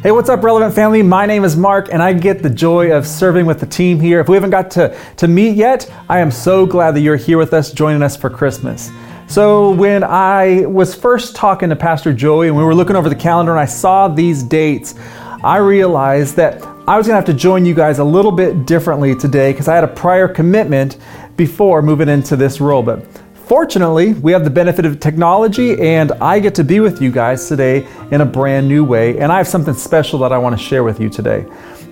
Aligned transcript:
Hey, 0.00 0.12
what's 0.12 0.28
up, 0.28 0.44
Relevant 0.44 0.72
family? 0.76 1.02
My 1.02 1.26
name 1.26 1.42
is 1.42 1.56
Mark, 1.56 1.88
and 1.92 2.00
I 2.00 2.12
get 2.12 2.40
the 2.40 2.48
joy 2.48 2.92
of 2.92 3.04
serving 3.04 3.46
with 3.46 3.58
the 3.58 3.66
team 3.66 3.98
here. 3.98 4.20
If 4.20 4.28
we 4.28 4.36
haven't 4.36 4.50
got 4.50 4.70
to, 4.72 4.96
to 5.16 5.26
meet 5.26 5.56
yet, 5.56 5.92
I 6.08 6.20
am 6.20 6.30
so 6.30 6.66
glad 6.66 6.92
that 6.92 7.00
you're 7.00 7.16
here 7.16 7.36
with 7.36 7.52
us, 7.52 7.72
joining 7.72 8.00
us 8.00 8.16
for 8.16 8.30
Christmas. 8.30 8.92
So, 9.26 9.72
when 9.72 10.04
I 10.04 10.66
was 10.66 10.94
first 10.94 11.34
talking 11.34 11.68
to 11.70 11.74
Pastor 11.74 12.12
Joey 12.12 12.46
and 12.46 12.56
we 12.56 12.62
were 12.62 12.76
looking 12.76 12.94
over 12.94 13.08
the 13.08 13.16
calendar 13.16 13.50
and 13.50 13.58
I 13.58 13.64
saw 13.64 14.06
these 14.06 14.44
dates, 14.44 14.94
I 15.42 15.56
realized 15.56 16.36
that 16.36 16.62
I 16.86 16.96
was 16.96 17.08
gonna 17.08 17.16
have 17.16 17.24
to 17.24 17.34
join 17.34 17.66
you 17.66 17.74
guys 17.74 17.98
a 17.98 18.04
little 18.04 18.30
bit 18.30 18.66
differently 18.66 19.16
today 19.16 19.50
because 19.50 19.66
I 19.66 19.74
had 19.74 19.82
a 19.82 19.88
prior 19.88 20.28
commitment 20.28 20.98
before 21.36 21.82
moving 21.82 22.08
into 22.08 22.36
this 22.36 22.60
role. 22.60 22.84
But 22.84 23.04
Fortunately, 23.48 24.12
we 24.12 24.32
have 24.32 24.44
the 24.44 24.50
benefit 24.50 24.84
of 24.84 25.00
technology, 25.00 25.80
and 25.80 26.12
I 26.12 26.38
get 26.38 26.54
to 26.56 26.64
be 26.64 26.80
with 26.80 27.00
you 27.00 27.10
guys 27.10 27.48
today 27.48 27.88
in 28.10 28.20
a 28.20 28.26
brand 28.26 28.68
new 28.68 28.84
way. 28.84 29.18
And 29.18 29.32
I 29.32 29.38
have 29.38 29.48
something 29.48 29.72
special 29.72 30.18
that 30.18 30.34
I 30.34 30.38
want 30.38 30.54
to 30.54 30.62
share 30.62 30.84
with 30.84 31.00
you 31.00 31.08
today. 31.08 31.46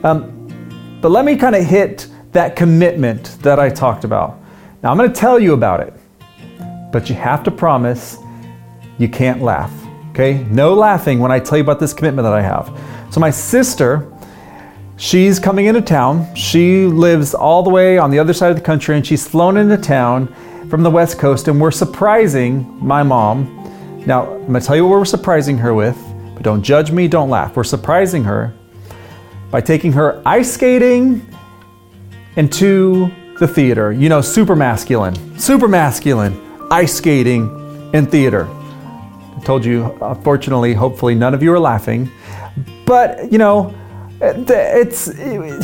Um, 0.05 0.99
but 1.01 1.13
let 1.13 1.25
me 1.25 1.35
kind 1.35 1.57
of 1.57 1.65
hit 1.65 2.09
that 2.33 2.57
commitment 2.57 3.39
that 3.41 3.59
I 3.59 3.71
talked 3.71 4.05
about. 4.05 4.39
Now, 4.83 4.91
I'm 4.91 4.99
going 4.99 5.11
to 5.11 5.19
tell 5.19 5.41
you 5.41 5.55
about 5.55 5.81
it, 5.81 5.95
but 6.93 7.09
you 7.09 7.15
have 7.15 7.43
to 7.45 7.51
promise 7.51 8.19
you 8.99 9.09
can't 9.09 9.41
laugh. 9.41 9.73
Okay? 10.11 10.45
No 10.51 10.75
laughing 10.75 11.21
when 11.21 11.33
I 11.33 11.39
tell 11.39 11.57
you 11.57 11.65
about 11.65 11.81
this 11.81 11.95
commitment 11.95 12.27
that 12.27 12.35
I 12.35 12.43
have. 12.43 12.67
So, 13.11 13.19
my 13.19 13.31
sister, 13.31 14.13
she's 14.99 15.41
coming 15.41 15.65
into 15.65 15.81
town. 15.81 16.35
She 16.35 16.85
lives 16.85 17.33
all 17.33 17.63
the 17.63 17.71
way 17.71 17.97
on 17.97 18.11
the 18.11 18.19
other 18.19 18.35
side 18.35 18.51
of 18.51 18.57
the 18.57 18.63
country, 18.63 18.95
and 18.95 19.07
she's 19.07 19.27
flown 19.27 19.57
into 19.57 19.79
town 19.79 20.35
from 20.69 20.83
the 20.83 20.91
West 20.91 21.19
Coast, 21.19 21.49
and 21.49 21.61
we're 21.61 21.71
surprising 21.71 22.67
my 22.85 23.03
mom. 23.03 23.53
Now, 24.07 24.35
I'm 24.35 24.53
to 24.53 24.61
tell 24.61 24.77
you 24.77 24.87
what 24.87 24.99
we're 24.99 25.05
surprising 25.05 25.59
her 25.59 25.75
with, 25.75 25.97
but 26.35 26.43
don't 26.43 26.63
judge 26.63 26.91
me, 26.91 27.09
don't 27.09 27.31
laugh. 27.31 27.57
We're 27.57 27.65
surprising 27.65 28.25
her 28.25 28.53
by 29.51 29.61
taking 29.61 29.93
her 29.93 30.21
ice 30.27 30.53
skating 30.53 31.27
into 32.37 33.11
the 33.39 33.47
theater. 33.47 33.93
You 33.93 34.09
know, 34.09 34.21
super 34.21 34.57
masculine, 34.57 35.39
super 35.39 35.69
masculine, 35.69 36.41
ice 36.71 36.95
skating 36.95 37.91
in 37.93 38.07
theater. 38.07 38.49
I 38.49 39.41
told 39.45 39.65
you, 39.65 39.97
uh, 40.01 40.15
unfortunately, 40.17 40.75
hopefully, 40.75 41.15
none 41.15 41.35
of 41.35 41.43
you 41.43 41.53
are 41.53 41.61
laughing. 41.61 42.11
But, 42.85 43.31
you 43.31 43.39
know, 43.39 43.75
it's 44.21 45.07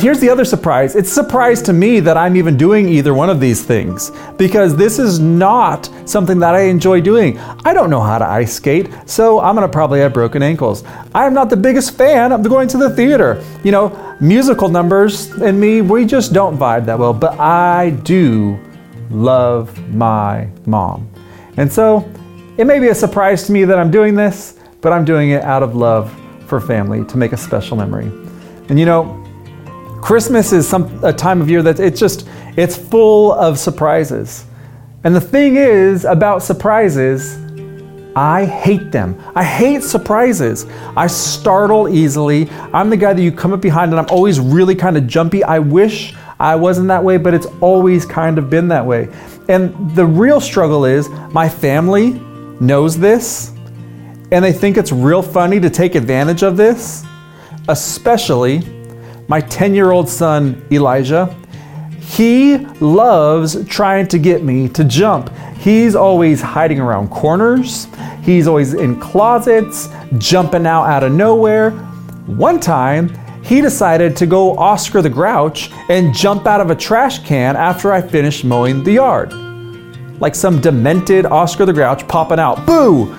here's 0.01 0.19
the 0.19 0.29
other 0.29 0.45
surprise. 0.45 0.95
It's 0.95 1.11
surprise 1.11 1.61
to 1.63 1.73
me 1.73 1.99
that 2.01 2.17
i'm 2.17 2.35
even 2.35 2.55
doing 2.55 2.87
either 2.87 3.13
one 3.13 3.29
of 3.29 3.39
these 3.39 3.63
things 3.63 4.11
because 4.37 4.75
this 4.75 4.99
is 4.99 5.19
not 5.19 5.89
something 6.05 6.37
that 6.39 6.53
i 6.53 6.61
enjoy 6.61 7.01
doing. 7.01 7.39
I 7.39 7.73
don't 7.73 7.89
know 7.89 8.01
how 8.01 8.19
to 8.19 8.25
ice 8.25 8.53
skate 8.53 8.89
so 9.05 9.39
i'm 9.39 9.55
going 9.55 9.67
to 9.67 9.71
probably 9.71 10.01
have 10.01 10.13
broken 10.13 10.43
ankles. 10.43 10.83
I'm 11.15 11.33
not 11.33 11.49
the 11.49 11.57
biggest 11.57 11.97
fan 11.97 12.31
of 12.31 12.43
going 12.43 12.67
to 12.69 12.77
the 12.77 12.89
theater. 12.91 13.43
You 13.63 13.71
know 13.71 14.17
musical 14.19 14.69
numbers 14.69 15.31
and 15.31 15.59
me 15.59 15.81
we 15.81 16.05
just 16.05 16.31
don't 16.31 16.57
vibe 16.57 16.85
that 16.85 16.99
well 16.99 17.13
but 17.13 17.39
i 17.39 17.89
do 18.03 18.59
love 19.09 19.77
my 19.89 20.47
mom. 20.65 21.09
And 21.57 21.71
so 21.71 22.09
it 22.57 22.65
may 22.65 22.79
be 22.79 22.89
a 22.89 22.95
surprise 22.95 23.47
to 23.47 23.51
me 23.51 23.65
that 23.65 23.79
i'm 23.79 23.89
doing 23.89 24.13
this 24.13 24.59
but 24.81 24.93
i'm 24.93 25.05
doing 25.05 25.31
it 25.31 25.41
out 25.41 25.63
of 25.63 25.75
love 25.75 26.13
for 26.45 26.59
family 26.61 27.03
to 27.05 27.17
make 27.17 27.31
a 27.31 27.37
special 27.37 27.75
memory 27.75 28.11
and 28.69 28.79
you 28.79 28.85
know, 28.85 29.19
Christmas 30.01 30.51
is 30.51 30.67
some 30.67 31.03
a 31.03 31.13
time 31.13 31.41
of 31.41 31.49
year 31.49 31.61
that 31.63 31.79
it's 31.79 31.99
just 31.99 32.27
it's 32.57 32.77
full 32.77 33.31
of 33.33 33.57
surprises. 33.57 34.45
And 35.03 35.15
the 35.15 35.21
thing 35.21 35.57
is 35.57 36.05
about 36.05 36.43
surprises, 36.43 37.37
I 38.15 38.45
hate 38.45 38.91
them. 38.91 39.21
I 39.35 39.43
hate 39.43 39.83
surprises. 39.83 40.65
I 40.95 41.07
startle 41.07 41.89
easily. 41.89 42.49
I'm 42.73 42.89
the 42.89 42.97
guy 42.97 43.13
that 43.13 43.21
you 43.21 43.31
come 43.31 43.53
up 43.53 43.61
behind 43.61 43.91
and 43.91 43.99
I'm 43.99 44.09
always 44.09 44.39
really 44.39 44.75
kind 44.75 44.97
of 44.97 45.07
jumpy. 45.07 45.43
I 45.43 45.59
wish 45.59 46.15
I 46.39 46.55
wasn't 46.55 46.89
that 46.89 47.03
way, 47.03 47.17
but 47.17 47.33
it's 47.33 47.47
always 47.59 48.05
kind 48.05 48.37
of 48.37 48.49
been 48.49 48.67
that 48.67 48.85
way. 48.85 49.09
And 49.49 49.95
the 49.95 50.05
real 50.05 50.39
struggle 50.39 50.85
is 50.85 51.09
my 51.31 51.49
family 51.49 52.11
knows 52.59 52.97
this 52.97 53.51
and 54.31 54.43
they 54.43 54.53
think 54.53 54.77
it's 54.77 54.91
real 54.91 55.21
funny 55.21 55.59
to 55.59 55.69
take 55.69 55.95
advantage 55.95 56.43
of 56.43 56.55
this 56.55 57.05
especially 57.67 58.61
my 59.27 59.41
10 59.41 59.73
year 59.73 59.91
old 59.91 60.09
son 60.09 60.65
Elijah. 60.71 61.35
He 61.99 62.57
loves 62.79 63.65
trying 63.67 64.07
to 64.09 64.19
get 64.19 64.43
me 64.43 64.69
to 64.69 64.83
jump. 64.83 65.31
He's 65.57 65.95
always 65.95 66.41
hiding 66.41 66.79
around 66.79 67.09
corners, 67.09 67.87
he's 68.21 68.47
always 68.47 68.73
in 68.73 68.99
closets, 68.99 69.89
jumping 70.17 70.67
out 70.67 70.85
out 70.85 71.03
of 71.03 71.13
nowhere. 71.13 71.71
One 72.25 72.59
time, 72.59 73.09
he 73.43 73.61
decided 73.61 74.15
to 74.17 74.25
go 74.25 74.57
Oscar 74.57 75.01
the 75.01 75.09
Grouch 75.09 75.69
and 75.89 76.13
jump 76.13 76.47
out 76.47 76.61
of 76.61 76.69
a 76.69 76.75
trash 76.75 77.19
can 77.19 77.55
after 77.55 77.91
I 77.91 78.01
finished 78.01 78.45
mowing 78.45 78.83
the 78.83 78.93
yard. 78.93 79.33
Like 80.19 80.35
some 80.35 80.61
demented 80.61 81.25
Oscar 81.25 81.65
the 81.65 81.73
Grouch 81.73 82.07
popping 82.07 82.39
out. 82.39 82.65
Boo! 82.65 83.17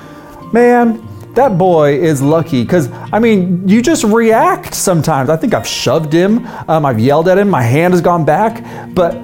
Man, 0.52 1.06
that 1.34 1.58
boy 1.58 1.98
is 1.98 2.22
lucky 2.22 2.62
because 2.62 2.90
I 3.12 3.18
mean, 3.18 3.68
you 3.68 3.82
just 3.82 4.04
react 4.04 4.74
sometimes. 4.74 5.30
I 5.30 5.36
think 5.36 5.54
I've 5.54 5.66
shoved 5.66 6.12
him, 6.12 6.46
um, 6.68 6.84
I've 6.86 6.98
yelled 6.98 7.28
at 7.28 7.38
him, 7.38 7.48
my 7.48 7.62
hand 7.62 7.94
has 7.94 8.00
gone 8.00 8.24
back, 8.24 8.64
but 8.94 9.14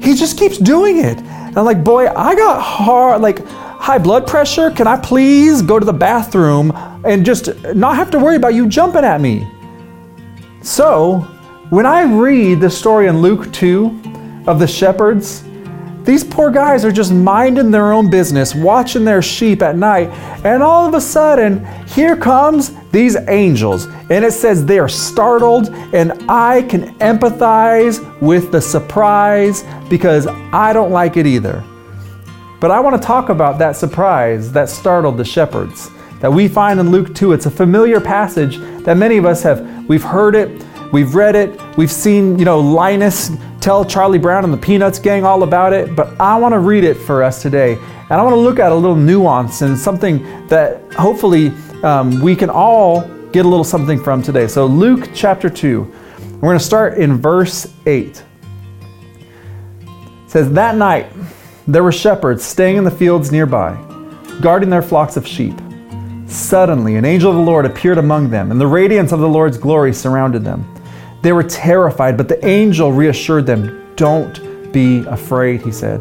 he 0.00 0.14
just 0.14 0.38
keeps 0.38 0.58
doing 0.58 0.98
it. 0.98 1.18
And 1.18 1.58
I'm 1.58 1.64
like, 1.64 1.82
boy, 1.82 2.08
I 2.08 2.34
got 2.34 2.60
hard, 2.60 3.22
like 3.22 3.44
high 3.46 3.98
blood 3.98 4.26
pressure. 4.26 4.70
Can 4.70 4.86
I 4.86 4.96
please 4.96 5.62
go 5.62 5.78
to 5.78 5.84
the 5.84 5.92
bathroom 5.92 6.72
and 7.04 7.24
just 7.24 7.48
not 7.74 7.96
have 7.96 8.10
to 8.12 8.18
worry 8.18 8.36
about 8.36 8.54
you 8.54 8.68
jumping 8.68 9.04
at 9.04 9.20
me? 9.20 9.46
So, 10.62 11.20
when 11.70 11.86
I 11.86 12.02
read 12.02 12.60
the 12.60 12.70
story 12.70 13.06
in 13.06 13.20
Luke 13.20 13.52
2 13.52 14.44
of 14.46 14.58
the 14.58 14.66
shepherds, 14.66 15.45
these 16.06 16.22
poor 16.22 16.52
guys 16.52 16.84
are 16.84 16.92
just 16.92 17.12
minding 17.12 17.72
their 17.72 17.92
own 17.92 18.08
business, 18.08 18.54
watching 18.54 19.04
their 19.04 19.20
sheep 19.20 19.60
at 19.60 19.76
night, 19.76 20.08
and 20.44 20.62
all 20.62 20.86
of 20.86 20.94
a 20.94 21.00
sudden, 21.00 21.66
here 21.88 22.16
comes 22.16 22.70
these 22.92 23.16
angels. 23.28 23.86
And 24.08 24.24
it 24.24 24.32
says 24.32 24.64
they 24.64 24.78
are 24.78 24.88
startled, 24.88 25.68
and 25.92 26.12
I 26.30 26.62
can 26.62 26.94
empathize 27.00 28.00
with 28.20 28.52
the 28.52 28.60
surprise 28.60 29.64
because 29.90 30.28
I 30.28 30.72
don't 30.72 30.92
like 30.92 31.16
it 31.16 31.26
either. 31.26 31.64
But 32.60 32.70
I 32.70 32.78
want 32.78 33.00
to 33.00 33.04
talk 33.04 33.28
about 33.28 33.58
that 33.58 33.76
surprise 33.76 34.52
that 34.52 34.68
startled 34.68 35.18
the 35.18 35.24
shepherds 35.24 35.90
that 36.20 36.32
we 36.32 36.46
find 36.46 36.78
in 36.78 36.90
Luke 36.90 37.14
2. 37.14 37.32
It's 37.32 37.46
a 37.46 37.50
familiar 37.50 38.00
passage 38.00 38.58
that 38.84 38.96
many 38.96 39.16
of 39.16 39.26
us 39.26 39.42
have 39.42 39.86
we've 39.88 40.04
heard 40.04 40.36
it, 40.36 40.64
we've 40.92 41.16
read 41.16 41.34
it, 41.34 41.60
we've 41.76 41.90
seen, 41.90 42.38
you 42.38 42.44
know, 42.44 42.60
Linus 42.60 43.30
tell 43.66 43.84
Charlie 43.84 44.20
Brown 44.20 44.44
and 44.44 44.52
the 44.52 44.58
Peanuts 44.58 45.00
gang 45.00 45.24
all 45.24 45.42
about 45.42 45.72
it, 45.72 45.96
but 45.96 46.14
I 46.20 46.36
want 46.36 46.52
to 46.52 46.60
read 46.60 46.84
it 46.84 46.94
for 46.94 47.24
us 47.24 47.42
today. 47.42 47.72
And 47.72 48.12
I 48.12 48.22
want 48.22 48.34
to 48.34 48.38
look 48.38 48.60
at 48.60 48.70
a 48.70 48.74
little 48.76 48.94
nuance 48.94 49.60
and 49.60 49.76
something 49.76 50.46
that 50.46 50.80
hopefully 50.92 51.48
um, 51.82 52.20
we 52.20 52.36
can 52.36 52.48
all 52.48 53.00
get 53.32 53.44
a 53.44 53.48
little 53.48 53.64
something 53.64 54.00
from 54.00 54.22
today. 54.22 54.46
So, 54.46 54.66
Luke 54.66 55.08
chapter 55.12 55.50
2, 55.50 55.80
we're 56.34 56.40
going 56.42 56.56
to 56.56 56.64
start 56.64 56.98
in 56.98 57.20
verse 57.20 57.74
8. 57.86 58.06
It 58.06 58.24
says, 60.28 60.52
That 60.52 60.76
night 60.76 61.08
there 61.66 61.82
were 61.82 61.90
shepherds 61.90 62.44
staying 62.44 62.76
in 62.76 62.84
the 62.84 62.90
fields 62.92 63.32
nearby, 63.32 63.74
guarding 64.40 64.70
their 64.70 64.80
flocks 64.80 65.16
of 65.16 65.26
sheep. 65.26 65.60
Suddenly, 66.28 66.94
an 66.94 67.04
angel 67.04 67.32
of 67.32 67.36
the 67.36 67.42
Lord 67.42 67.64
appeared 67.64 67.98
among 67.98 68.30
them, 68.30 68.52
and 68.52 68.60
the 68.60 68.66
radiance 68.68 69.10
of 69.10 69.18
the 69.18 69.28
Lord's 69.28 69.58
glory 69.58 69.92
surrounded 69.92 70.44
them. 70.44 70.75
They 71.26 71.32
were 71.32 71.42
terrified, 71.42 72.16
but 72.16 72.28
the 72.28 72.46
angel 72.46 72.92
reassured 72.92 73.46
them. 73.46 73.92
Don't 73.96 74.72
be 74.72 74.98
afraid, 75.06 75.60
he 75.60 75.72
said. 75.72 76.00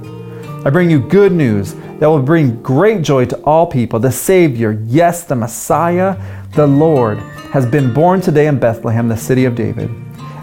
I 0.64 0.70
bring 0.70 0.88
you 0.88 1.00
good 1.00 1.32
news 1.32 1.74
that 1.74 2.06
will 2.06 2.22
bring 2.22 2.62
great 2.62 3.02
joy 3.02 3.26
to 3.26 3.42
all 3.42 3.66
people. 3.66 4.00
The 4.00 4.12
Savior, 4.12 4.80
yes, 4.86 5.24
the 5.24 5.36
Messiah, 5.36 6.16
the 6.52 6.68
Lord, 6.68 7.18
has 7.52 7.66
been 7.66 7.92
born 7.92 8.22
today 8.22 8.46
in 8.46 8.60
Bethlehem, 8.60 9.08
the 9.08 9.18
city 9.18 9.46
of 9.46 9.56
David. 9.56 9.90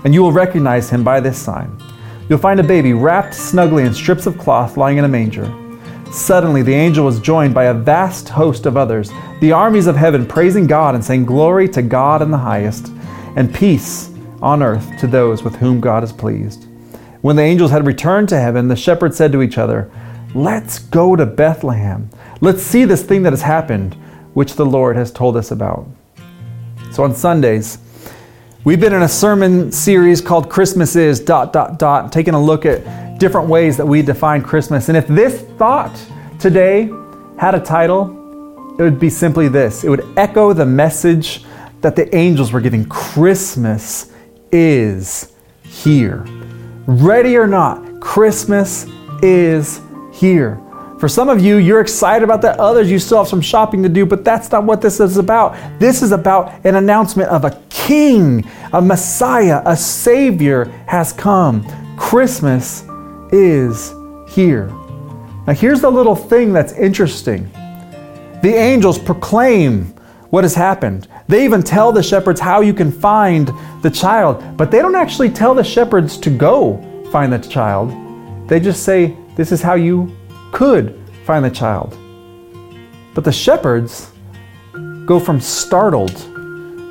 And 0.02 0.12
you 0.12 0.20
will 0.20 0.32
recognize 0.32 0.90
him 0.90 1.04
by 1.04 1.20
this 1.20 1.38
sign. 1.38 1.80
You'll 2.28 2.40
find 2.40 2.58
a 2.58 2.64
baby 2.64 2.92
wrapped 2.92 3.34
snugly 3.34 3.84
in 3.84 3.94
strips 3.94 4.26
of 4.26 4.36
cloth 4.36 4.76
lying 4.76 4.98
in 4.98 5.04
a 5.04 5.08
manger. 5.08 5.46
Suddenly, 6.10 6.62
the 6.62 6.74
angel 6.74 7.04
was 7.04 7.20
joined 7.20 7.54
by 7.54 7.66
a 7.66 7.74
vast 7.74 8.30
host 8.30 8.66
of 8.66 8.76
others, 8.76 9.12
the 9.40 9.52
armies 9.52 9.86
of 9.86 9.94
heaven 9.94 10.26
praising 10.26 10.66
God 10.66 10.96
and 10.96 11.04
saying, 11.04 11.26
Glory 11.26 11.68
to 11.68 11.82
God 11.82 12.20
in 12.20 12.32
the 12.32 12.36
highest, 12.36 12.88
and 13.36 13.54
peace 13.54 14.11
on 14.42 14.62
earth 14.62 14.98
to 14.98 15.06
those 15.06 15.42
with 15.42 15.56
whom 15.56 15.80
God 15.80 16.04
is 16.04 16.12
pleased. 16.12 16.66
When 17.22 17.36
the 17.36 17.42
angels 17.42 17.70
had 17.70 17.86
returned 17.86 18.28
to 18.30 18.40
heaven, 18.40 18.68
the 18.68 18.76
shepherds 18.76 19.16
said 19.16 19.32
to 19.32 19.42
each 19.42 19.56
other, 19.56 19.90
Let's 20.34 20.78
go 20.78 21.14
to 21.14 21.24
Bethlehem. 21.24 22.10
Let's 22.40 22.62
see 22.62 22.84
this 22.84 23.02
thing 23.02 23.22
that 23.22 23.32
has 23.32 23.42
happened, 23.42 23.94
which 24.34 24.54
the 24.54 24.66
Lord 24.66 24.96
has 24.96 25.12
told 25.12 25.36
us 25.36 25.50
about. 25.50 25.86
So 26.90 27.04
on 27.04 27.14
Sundays, 27.14 27.78
we've 28.64 28.80
been 28.80 28.92
in 28.92 29.02
a 29.02 29.08
sermon 29.08 29.70
series 29.70 30.20
called 30.20 30.50
Christmas 30.50 30.96
is 30.96 31.20
dot 31.20 31.52
dot 31.52 31.78
dot, 31.78 32.12
taking 32.12 32.34
a 32.34 32.42
look 32.42 32.66
at 32.66 33.18
different 33.18 33.48
ways 33.48 33.76
that 33.76 33.86
we 33.86 34.02
define 34.02 34.42
Christmas. 34.42 34.88
And 34.88 34.96
if 34.96 35.06
this 35.06 35.42
thought 35.58 35.94
today 36.40 36.90
had 37.38 37.54
a 37.54 37.60
title, 37.60 38.18
it 38.78 38.82
would 38.82 38.98
be 38.98 39.10
simply 39.10 39.48
this. 39.48 39.84
It 39.84 39.90
would 39.90 40.04
echo 40.16 40.52
the 40.52 40.66
message 40.66 41.44
that 41.82 41.94
the 41.94 42.12
angels 42.14 42.52
were 42.52 42.60
giving. 42.60 42.86
Christmas 42.86 44.11
is 44.52 45.32
here. 45.62 46.24
Ready 46.86 47.36
or 47.36 47.46
not, 47.46 48.00
Christmas 48.00 48.86
is 49.22 49.80
here. 50.12 50.60
For 50.98 51.08
some 51.08 51.28
of 51.28 51.44
you, 51.44 51.56
you're 51.56 51.80
excited 51.80 52.22
about 52.22 52.42
that. 52.42 52.60
Others, 52.60 52.88
you 52.88 53.00
still 53.00 53.18
have 53.18 53.26
some 53.26 53.40
shopping 53.40 53.82
to 53.82 53.88
do, 53.88 54.06
but 54.06 54.24
that's 54.24 54.52
not 54.52 54.62
what 54.62 54.80
this 54.80 55.00
is 55.00 55.16
about. 55.16 55.56
This 55.80 56.00
is 56.00 56.12
about 56.12 56.52
an 56.64 56.76
announcement 56.76 57.28
of 57.28 57.44
a 57.44 57.60
king, 57.70 58.48
a 58.72 58.80
Messiah, 58.80 59.62
a 59.64 59.76
Savior 59.76 60.66
has 60.86 61.12
come. 61.12 61.66
Christmas 61.96 62.84
is 63.32 63.92
here. 64.28 64.66
Now, 65.46 65.54
here's 65.54 65.80
the 65.80 65.90
little 65.90 66.14
thing 66.14 66.52
that's 66.52 66.72
interesting 66.74 67.50
the 68.42 68.54
angels 68.54 68.98
proclaim 68.98 69.86
what 70.30 70.44
has 70.44 70.54
happened. 70.54 71.08
They 71.28 71.44
even 71.44 71.62
tell 71.62 71.92
the 71.92 72.02
shepherds 72.02 72.40
how 72.40 72.60
you 72.60 72.74
can 72.74 72.90
find 72.90 73.50
the 73.82 73.90
child, 73.90 74.56
but 74.56 74.70
they 74.70 74.78
don't 74.78 74.94
actually 74.94 75.30
tell 75.30 75.54
the 75.54 75.64
shepherds 75.64 76.18
to 76.18 76.30
go 76.30 76.80
find 77.10 77.32
the 77.32 77.38
child. 77.38 77.92
They 78.48 78.60
just 78.60 78.82
say, 78.82 79.16
This 79.36 79.52
is 79.52 79.62
how 79.62 79.74
you 79.74 80.14
could 80.52 80.98
find 81.24 81.44
the 81.44 81.50
child. 81.50 81.96
But 83.14 83.24
the 83.24 83.32
shepherds 83.32 84.10
go 85.06 85.20
from 85.20 85.40
startled, 85.40 86.16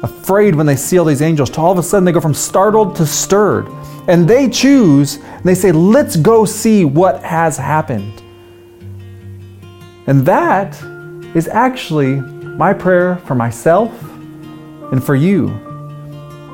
afraid 0.03 0.55
when 0.55 0.65
they 0.65 0.75
see 0.75 0.97
all 0.97 1.05
these 1.05 1.21
angels, 1.21 1.49
to 1.51 1.61
all 1.61 1.71
of 1.71 1.77
a 1.77 1.83
sudden 1.83 2.05
they 2.05 2.11
go 2.11 2.21
from 2.21 2.33
startled 2.33 2.95
to 2.97 3.05
stirred. 3.05 3.67
And 4.07 4.27
they 4.27 4.49
choose, 4.49 5.17
and 5.17 5.43
they 5.43 5.55
say, 5.55 5.71
Let's 5.71 6.15
go 6.15 6.45
see 6.45 6.85
what 6.85 7.21
has 7.23 7.57
happened. 7.57 8.21
And 10.07 10.25
that 10.25 10.81
is 11.35 11.47
actually 11.47 12.15
my 12.15 12.73
prayer 12.73 13.17
for 13.17 13.35
myself 13.35 14.10
and 14.91 15.03
for 15.03 15.15
you 15.15 15.47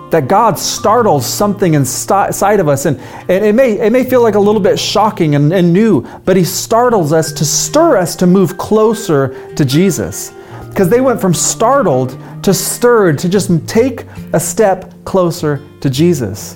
that 0.09 0.27
God 0.27 0.57
startles 0.57 1.25
something 1.25 1.73
inside 1.73 2.59
of 2.59 2.67
us. 2.67 2.85
And, 2.85 2.99
and 3.29 3.45
it, 3.45 3.53
may, 3.53 3.79
it 3.79 3.91
may 3.91 4.03
feel 4.03 4.21
like 4.21 4.35
a 4.35 4.39
little 4.39 4.61
bit 4.61 4.79
shocking 4.79 5.35
and, 5.35 5.51
and 5.51 5.73
new, 5.73 6.01
but 6.23 6.37
He 6.37 6.43
startles 6.43 7.11
us 7.11 7.31
to 7.33 7.45
stir 7.45 7.97
us 7.97 8.15
to 8.17 8.27
move 8.27 8.57
closer 8.57 9.53
to 9.55 9.65
Jesus. 9.65 10.31
Because 10.69 10.89
they 10.89 11.01
went 11.01 11.19
from 11.19 11.33
startled 11.33 12.17
to 12.43 12.53
stirred 12.53 13.19
to 13.19 13.29
just 13.29 13.67
take 13.67 14.05
a 14.33 14.39
step 14.39 14.93
closer 15.03 15.61
to 15.81 15.89
Jesus. 15.89 16.55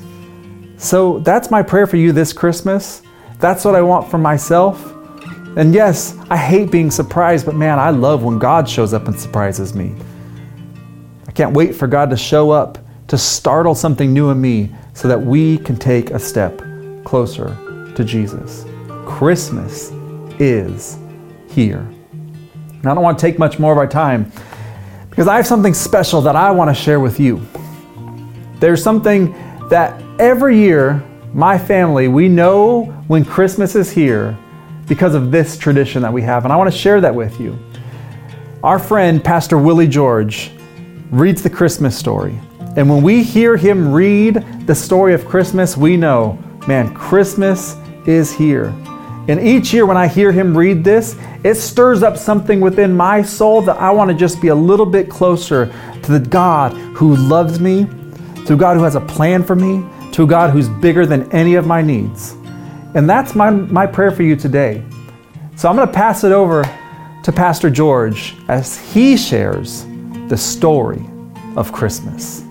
So 0.77 1.19
that's 1.19 1.51
my 1.51 1.61
prayer 1.61 1.87
for 1.87 1.97
you 1.97 2.11
this 2.11 2.31
Christmas. 2.31 3.01
That's 3.39 3.65
what 3.65 3.75
I 3.75 3.81
want 3.81 4.09
for 4.09 4.17
myself. 4.17 4.93
And 5.57 5.73
yes, 5.73 6.15
I 6.29 6.37
hate 6.37 6.71
being 6.71 6.89
surprised, 6.89 7.45
but 7.45 7.55
man, 7.55 7.79
I 7.79 7.89
love 7.89 8.23
when 8.23 8.39
God 8.39 8.69
shows 8.69 8.93
up 8.93 9.07
and 9.07 9.19
surprises 9.19 9.75
me. 9.75 9.95
I 11.31 11.33
can't 11.33 11.53
wait 11.53 11.73
for 11.73 11.87
God 11.87 12.09
to 12.09 12.17
show 12.17 12.51
up 12.51 12.77
to 13.07 13.17
startle 13.17 13.73
something 13.73 14.11
new 14.11 14.31
in 14.31 14.41
me 14.41 14.69
so 14.93 15.07
that 15.07 15.17
we 15.17 15.59
can 15.59 15.77
take 15.77 16.11
a 16.11 16.19
step 16.19 16.61
closer 17.05 17.55
to 17.95 18.03
Jesus. 18.03 18.65
Christmas 19.05 19.91
is 20.41 20.99
here. 21.47 21.87
And 22.09 22.85
I 22.85 22.93
don't 22.93 23.01
want 23.01 23.17
to 23.17 23.21
take 23.21 23.39
much 23.39 23.59
more 23.59 23.71
of 23.71 23.77
our 23.77 23.87
time 23.87 24.29
because 25.09 25.29
I 25.29 25.37
have 25.37 25.47
something 25.47 25.73
special 25.73 26.19
that 26.23 26.35
I 26.35 26.51
want 26.51 26.69
to 26.69 26.73
share 26.73 26.99
with 26.99 27.17
you. 27.17 27.41
There's 28.59 28.83
something 28.83 29.31
that 29.69 30.03
every 30.19 30.59
year, 30.59 31.01
my 31.33 31.57
family, 31.57 32.09
we 32.09 32.27
know 32.27 32.87
when 33.07 33.23
Christmas 33.23 33.73
is 33.77 33.89
here 33.89 34.37
because 34.85 35.15
of 35.15 35.31
this 35.31 35.57
tradition 35.57 36.01
that 36.01 36.11
we 36.11 36.23
have, 36.23 36.43
and 36.43 36.51
I 36.51 36.57
want 36.57 36.69
to 36.69 36.77
share 36.77 36.99
that 36.99 37.15
with 37.15 37.39
you. 37.39 37.57
Our 38.65 38.79
friend, 38.79 39.23
Pastor 39.23 39.57
Willie 39.57 39.87
George, 39.87 40.51
reads 41.11 41.41
the 41.41 41.49
Christmas 41.49 41.97
story. 41.97 42.39
And 42.77 42.89
when 42.89 43.03
we 43.03 43.21
hear 43.21 43.57
him 43.57 43.91
read 43.91 44.35
the 44.65 44.73
story 44.73 45.13
of 45.13 45.25
Christmas, 45.25 45.75
we 45.75 45.97
know, 45.97 46.39
man, 46.67 46.93
Christmas 46.93 47.75
is 48.05 48.31
here. 48.31 48.73
And 49.27 49.39
each 49.39 49.73
year 49.73 49.85
when 49.85 49.97
I 49.97 50.07
hear 50.07 50.31
him 50.31 50.57
read 50.57 50.83
this, 50.83 51.17
it 51.43 51.55
stirs 51.55 52.01
up 52.01 52.17
something 52.17 52.61
within 52.61 52.95
my 52.95 53.21
soul 53.21 53.61
that 53.63 53.77
I 53.77 53.91
want 53.91 54.09
to 54.09 54.15
just 54.15 54.41
be 54.41 54.47
a 54.47 54.55
little 54.55 54.85
bit 54.85 55.09
closer 55.09 55.65
to 56.01 56.11
the 56.11 56.19
God 56.19 56.73
who 56.95 57.17
loves 57.17 57.59
me, 57.59 57.85
to 58.45 58.55
God 58.55 58.77
who 58.77 58.83
has 58.83 58.95
a 58.95 59.01
plan 59.01 59.43
for 59.43 59.55
me, 59.55 59.85
to 60.13 60.23
a 60.23 60.27
God 60.27 60.51
who's 60.51 60.69
bigger 60.69 61.05
than 61.05 61.29
any 61.33 61.55
of 61.55 61.67
my 61.67 61.81
needs. 61.81 62.35
And 62.95 63.09
that's 63.09 63.35
my, 63.35 63.49
my 63.49 63.85
prayer 63.85 64.11
for 64.11 64.23
you 64.23 64.37
today. 64.37 64.83
So 65.57 65.69
I'm 65.69 65.75
going 65.75 65.87
to 65.87 65.93
pass 65.93 66.23
it 66.23 66.31
over 66.31 66.63
to 67.23 67.31
Pastor 67.31 67.69
George 67.69 68.35
as 68.47 68.77
he 68.93 69.17
shares 69.17 69.85
the 70.31 70.37
story 70.37 71.05
of 71.57 71.73
Christmas. 71.73 72.45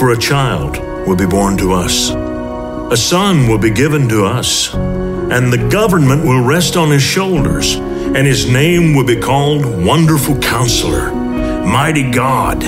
For 0.00 0.12
a 0.12 0.18
child 0.18 0.78
will 1.06 1.14
be 1.14 1.26
born 1.26 1.58
to 1.58 1.74
us, 1.74 2.08
a 2.08 2.96
son 2.96 3.46
will 3.46 3.58
be 3.58 3.68
given 3.68 4.08
to 4.08 4.24
us, 4.24 4.72
and 4.72 5.52
the 5.52 5.68
government 5.68 6.24
will 6.24 6.42
rest 6.42 6.74
on 6.78 6.90
his 6.90 7.02
shoulders, 7.02 7.74
and 7.74 8.26
his 8.26 8.48
name 8.48 8.94
will 8.94 9.04
be 9.04 9.20
called 9.20 9.66
Wonderful 9.66 10.38
Counselor, 10.38 11.12
Mighty 11.12 12.10
God, 12.10 12.62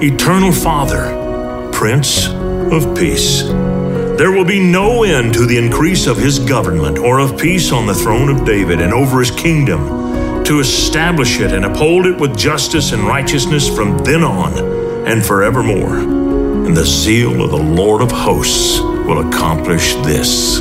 Eternal 0.00 0.52
Father, 0.52 1.72
Prince 1.72 2.28
of 2.28 2.96
Peace. 2.96 3.42
There 3.42 4.30
will 4.30 4.44
be 4.44 4.60
no 4.60 5.02
end 5.02 5.34
to 5.34 5.44
the 5.44 5.58
increase 5.58 6.06
of 6.06 6.18
his 6.18 6.38
government 6.38 7.00
or 7.00 7.18
of 7.18 7.36
peace 7.36 7.72
on 7.72 7.88
the 7.88 7.94
throne 7.94 8.28
of 8.28 8.46
David 8.46 8.80
and 8.80 8.92
over 8.94 9.18
his 9.18 9.32
kingdom, 9.32 10.44
to 10.44 10.60
establish 10.60 11.40
it 11.40 11.50
and 11.50 11.64
uphold 11.64 12.06
it 12.06 12.20
with 12.20 12.38
justice 12.38 12.92
and 12.92 13.02
righteousness 13.02 13.68
from 13.68 13.98
then 14.04 14.22
on 14.22 14.56
and 15.04 15.26
forevermore 15.26 16.35
and 16.66 16.76
the 16.76 16.84
zeal 16.84 17.44
of 17.44 17.50
the 17.50 17.56
Lord 17.56 18.02
of 18.02 18.10
hosts 18.10 18.80
will 18.80 19.28
accomplish 19.28 19.94
this. 20.04 20.60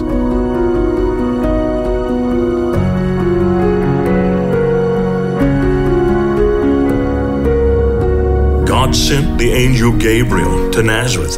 God 8.70 8.96
sent 8.96 9.39
the 9.39 9.51
angel 9.51 9.98
Gabriel 9.98 10.70
to 10.72 10.84
Nazareth, 10.84 11.38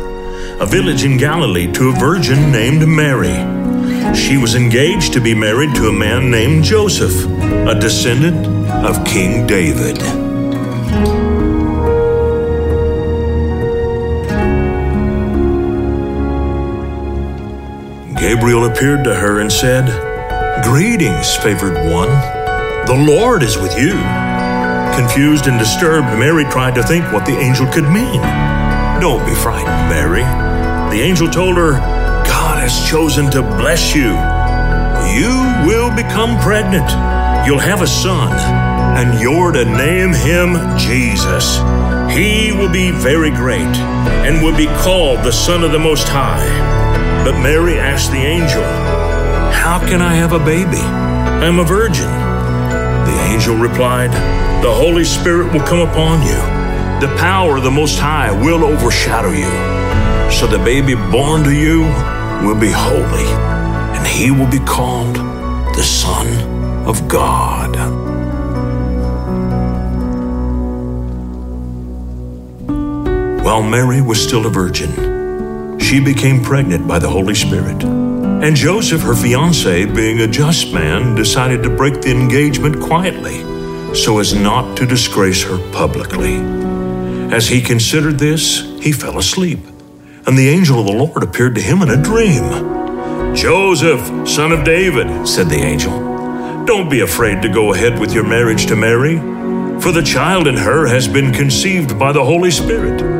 a 0.59 0.65
village 0.65 1.05
in 1.05 1.17
Galilee, 1.17 1.71
to 1.71 1.89
a 1.89 1.93
virgin 1.93 2.51
named 2.51 2.85
Mary. 2.85 3.37
She 4.13 4.37
was 4.37 4.55
engaged 4.55 5.13
to 5.13 5.21
be 5.21 5.33
married 5.33 5.75
to 5.75 5.87
a 5.87 5.93
man 5.93 6.29
named 6.29 6.65
Joseph, 6.65 7.25
a 7.69 7.79
descendant 7.79 8.45
of 8.85 9.05
King 9.05 9.47
David. 9.47 10.26
Gabriel 18.19 18.65
appeared 18.65 19.03
to 19.03 19.13
her 19.13 19.39
and 19.41 19.51
said, 19.51 19.85
Greetings, 20.63 21.35
favored 21.35 21.75
one. 21.87 22.09
The 22.87 23.05
Lord 23.07 23.43
is 23.43 23.57
with 23.57 23.77
you. 23.77 23.93
Confused 24.95 25.45
and 25.45 25.59
disturbed, 25.59 26.07
Mary 26.17 26.43
tried 26.45 26.73
to 26.75 26.83
think 26.83 27.05
what 27.13 27.27
the 27.27 27.37
angel 27.37 27.67
could 27.67 27.83
mean. 27.83 28.19
Don't 28.99 29.23
be 29.23 29.35
frightened, 29.35 29.89
Mary. 29.89 30.23
The 30.89 30.99
angel 31.03 31.29
told 31.29 31.57
her, 31.57 31.73
God 32.25 32.57
has 32.57 32.89
chosen 32.89 33.29
to 33.31 33.43
bless 33.43 33.93
you. 33.93 34.09
You 35.13 35.29
will 35.67 35.95
become 35.95 36.41
pregnant. 36.41 36.89
You'll 37.45 37.59
have 37.59 37.83
a 37.83 37.87
son, 37.87 38.33
and 38.97 39.21
you're 39.21 39.51
to 39.51 39.63
name 39.63 40.11
him 40.11 40.57
Jesus. 40.75 41.57
He 42.11 42.51
will 42.51 42.71
be 42.71 42.89
very 42.89 43.29
great 43.29 43.77
and 44.25 44.43
will 44.43 44.57
be 44.57 44.65
called 44.81 45.19
the 45.19 45.31
Son 45.31 45.63
of 45.63 45.71
the 45.71 45.79
Most 45.79 46.07
High. 46.07 46.86
But 47.27 47.41
Mary 47.41 47.77
asked 47.77 48.11
the 48.11 48.19
angel, 48.19 48.63
How 49.51 49.79
can 49.85 50.01
I 50.01 50.13
have 50.13 50.31
a 50.31 50.39
baby? 50.39 50.79
I'm 50.79 51.59
a 51.59 51.63
virgin. 51.65 52.07
The 52.07 53.19
angel 53.33 53.57
replied, 53.57 54.11
The 54.63 54.73
Holy 54.73 55.03
Spirit 55.03 55.51
will 55.51 55.67
come 55.67 55.81
upon 55.81 56.21
you. 56.21 56.37
The 57.05 57.13
power 57.17 57.57
of 57.57 57.65
the 57.65 57.69
Most 57.69 57.99
High 57.99 58.31
will 58.31 58.63
overshadow 58.63 59.31
you. 59.31 60.31
So 60.31 60.47
the 60.47 60.57
baby 60.59 60.95
born 60.95 61.43
to 61.43 61.51
you 61.51 61.81
will 62.47 62.57
be 62.57 62.71
holy, 62.71 63.27
and 63.97 64.07
he 64.07 64.31
will 64.31 64.49
be 64.49 64.59
called 64.59 65.17
the 65.75 65.83
Son 65.83 66.27
of 66.87 67.09
God. 67.09 67.75
While 73.43 73.63
Mary 73.63 74.01
was 74.01 74.23
still 74.23 74.45
a 74.45 74.49
virgin, 74.49 75.16
she 75.87 76.01
became 76.01 76.43
pregnant 76.43 76.85
by 76.85 76.99
the 76.99 77.07
Holy 77.07 77.33
Spirit. 77.33 77.81
And 77.81 78.57
Joseph, 78.57 79.03
her 79.03 79.15
fiance, 79.15 79.85
being 79.85 80.19
a 80.19 80.27
just 80.27 80.73
man, 80.73 81.15
decided 81.15 81.63
to 81.63 81.69
break 81.69 82.01
the 82.01 82.11
engagement 82.11 82.81
quietly 82.81 83.37
so 83.95 84.19
as 84.19 84.33
not 84.33 84.75
to 84.75 84.85
disgrace 84.85 85.43
her 85.43 85.57
publicly. 85.71 86.35
As 87.33 87.47
he 87.47 87.61
considered 87.61 88.19
this, 88.19 88.59
he 88.81 88.91
fell 88.91 89.17
asleep, 89.17 89.59
and 90.25 90.37
the 90.37 90.49
angel 90.49 90.81
of 90.81 90.87
the 90.87 90.91
Lord 90.91 91.23
appeared 91.23 91.55
to 91.55 91.61
him 91.61 91.81
in 91.81 91.89
a 91.89 92.03
dream. 92.03 93.33
Joseph, 93.33 94.27
son 94.27 94.51
of 94.51 94.65
David, 94.65 95.25
said 95.25 95.47
the 95.47 95.55
angel, 95.55 96.65
don't 96.65 96.89
be 96.89 96.99
afraid 96.99 97.41
to 97.43 97.49
go 97.49 97.73
ahead 97.73 97.97
with 97.97 98.13
your 98.13 98.25
marriage 98.25 98.65
to 98.65 98.75
Mary, 98.75 99.19
for 99.79 99.93
the 99.93 100.03
child 100.03 100.47
in 100.47 100.57
her 100.57 100.85
has 100.85 101.07
been 101.07 101.31
conceived 101.31 101.97
by 101.97 102.11
the 102.11 102.25
Holy 102.25 102.51
Spirit. 102.51 103.16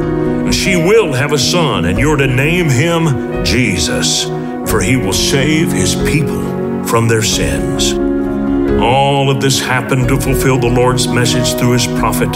And 0.48 0.56
she 0.56 0.78
will 0.78 1.12
have 1.12 1.34
a 1.34 1.38
son, 1.38 1.84
and 1.84 2.00
you're 2.00 2.16
to 2.16 2.26
name 2.26 2.70
him 2.70 3.44
Jesus, 3.44 4.24
for 4.72 4.80
he 4.80 4.96
will 4.96 5.12
save 5.12 5.74
his 5.74 5.94
people 5.94 6.86
from 6.86 7.10
their 7.10 7.22
sins. 7.22 7.92
All 8.82 9.30
of 9.30 9.42
this 9.42 9.60
happened 9.60 10.08
to 10.08 10.18
fulfill 10.18 10.58
the 10.58 10.70
Lord's 10.70 11.06
message 11.06 11.60
through 11.60 11.74
his 11.74 11.86
prophet. 11.86 12.32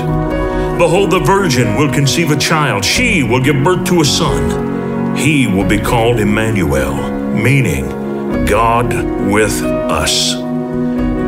Behold, 0.78 1.12
the 1.12 1.22
virgin 1.22 1.78
will 1.78 1.90
conceive 1.90 2.32
a 2.32 2.36
child. 2.36 2.84
She 2.84 3.24
will 3.24 3.40
give 3.40 3.64
birth 3.64 3.86
to 3.86 4.02
a 4.02 4.06
son. 4.06 5.16
He 5.16 5.48
will 5.48 5.66
be 5.66 5.80
called 5.80 6.20
Emmanuel, 6.20 6.94
meaning 7.32 8.46
God 8.46 8.94
with 9.32 9.64
us. 9.64 10.34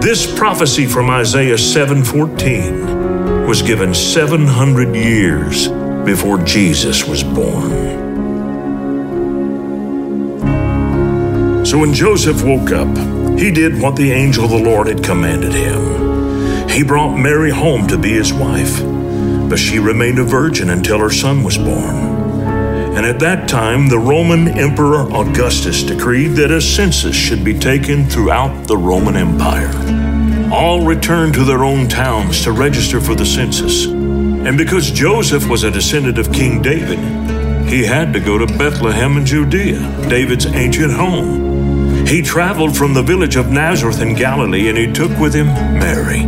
This 0.03 0.27
prophecy 0.37 0.85
from 0.85 1.09
Isaiah 1.09 1.57
7:14 1.57 3.47
was 3.47 3.61
given 3.61 3.93
700 3.93 4.93
years 4.97 5.69
before 6.05 6.37
Jesus 6.39 7.05
was 7.05 7.23
born. 7.23 8.03
So 11.65 11.79
when 11.79 11.93
Joseph 11.93 12.43
woke 12.43 12.71
up, 12.71 12.95
he 13.39 13.49
did 13.49 13.81
what 13.81 13.95
the 13.95 14.11
angel 14.11 14.45
of 14.45 14.51
the 14.51 14.57
Lord 14.57 14.87
had 14.87 15.03
commanded 15.03 15.53
him. 15.53 16.69
He 16.69 16.83
brought 16.83 17.17
Mary 17.17 17.51
home 17.51 17.87
to 17.87 17.97
be 17.97 18.11
his 18.11 18.33
wife, 18.33 18.81
but 19.49 19.57
she 19.57 19.79
remained 19.79 20.19
a 20.19 20.23
virgin 20.23 20.69
until 20.69 20.99
her 20.99 21.09
son 21.09 21.43
was 21.43 21.57
born. 21.57 21.95
And 22.95 23.07
at 23.07 23.19
that 23.21 23.49
time, 23.49 23.87
the 23.87 23.97
Roman 23.97 24.47
Emperor 24.49 25.11
Augustus 25.11 25.81
decreed 25.81 26.33
that 26.33 26.51
a 26.51 26.61
census 26.61 27.15
should 27.15 27.43
be 27.43 27.57
taken 27.57 28.05
throughout 28.05 28.67
the 28.67 28.77
Roman 28.77 29.15
Empire. 29.15 29.71
All 30.53 30.85
returned 30.85 31.33
to 31.33 31.43
their 31.43 31.63
own 31.63 31.87
towns 31.87 32.43
to 32.43 32.51
register 32.51 33.01
for 33.01 33.15
the 33.15 33.25
census. 33.25 33.87
And 34.45 34.57
because 34.57 34.91
Joseph 34.91 35.47
was 35.47 35.63
a 35.63 35.71
descendant 35.71 36.17
of 36.17 36.33
King 36.33 36.61
David, 36.61 36.99
he 37.69 37.85
had 37.85 38.11
to 38.11 38.19
go 38.19 38.37
to 38.37 38.45
Bethlehem 38.45 39.17
in 39.17 39.25
Judea, 39.25 39.79
David's 40.09 40.45
ancient 40.45 40.91
home. 40.91 42.05
He 42.05 42.21
traveled 42.21 42.75
from 42.75 42.93
the 42.93 43.01
village 43.01 43.37
of 43.37 43.49
Nazareth 43.49 44.01
in 44.01 44.15
Galilee 44.15 44.67
and 44.67 44.77
he 44.77 44.91
took 44.91 45.17
with 45.17 45.33
him 45.33 45.47
Mary, 45.47 46.19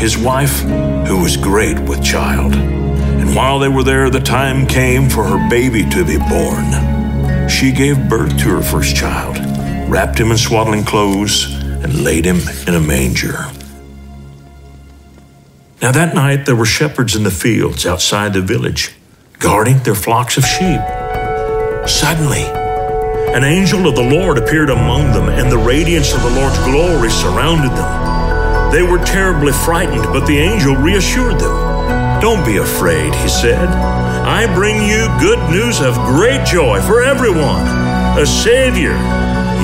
his 0.00 0.18
wife, 0.18 0.62
who 1.06 1.22
was 1.22 1.36
great 1.36 1.78
with 1.78 2.02
child. 2.02 2.54
And 2.54 3.36
while 3.36 3.60
they 3.60 3.68
were 3.68 3.84
there, 3.84 4.10
the 4.10 4.20
time 4.20 4.66
came 4.66 5.08
for 5.08 5.22
her 5.22 5.48
baby 5.48 5.88
to 5.90 6.04
be 6.04 6.18
born. 6.18 7.48
She 7.48 7.70
gave 7.70 8.08
birth 8.08 8.36
to 8.40 8.48
her 8.48 8.62
first 8.62 8.96
child, 8.96 9.38
wrapped 9.88 10.18
him 10.18 10.32
in 10.32 10.38
swaddling 10.38 10.84
clothes, 10.84 11.54
and 11.62 12.02
laid 12.02 12.24
him 12.24 12.40
in 12.66 12.74
a 12.74 12.80
manger. 12.80 13.46
Now 15.82 15.92
that 15.92 16.14
night 16.14 16.44
there 16.44 16.56
were 16.56 16.66
shepherds 16.66 17.16
in 17.16 17.22
the 17.22 17.30
fields 17.30 17.86
outside 17.86 18.34
the 18.34 18.42
village, 18.42 18.92
guarding 19.38 19.78
their 19.78 19.94
flocks 19.94 20.36
of 20.36 20.44
sheep. 20.44 20.80
Suddenly, 21.88 22.44
an 23.32 23.44
angel 23.44 23.88
of 23.88 23.94
the 23.96 24.02
Lord 24.02 24.36
appeared 24.36 24.68
among 24.68 25.12
them, 25.12 25.30
and 25.30 25.50
the 25.50 25.56
radiance 25.56 26.12
of 26.12 26.22
the 26.22 26.30
Lord's 26.30 26.58
glory 26.58 27.08
surrounded 27.08 27.70
them. 27.70 28.70
They 28.70 28.82
were 28.82 29.02
terribly 29.04 29.52
frightened, 29.52 30.04
but 30.12 30.26
the 30.26 30.36
angel 30.36 30.76
reassured 30.76 31.40
them. 31.40 32.20
Don't 32.20 32.44
be 32.44 32.58
afraid, 32.58 33.14
he 33.14 33.28
said. 33.28 33.66
I 33.66 34.52
bring 34.54 34.76
you 34.86 35.08
good 35.18 35.40
news 35.50 35.80
of 35.80 35.94
great 36.12 36.44
joy 36.44 36.82
for 36.82 37.02
everyone. 37.02 37.66
A 38.18 38.26
Savior, 38.26 38.92